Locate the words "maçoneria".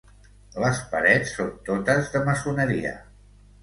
2.33-2.99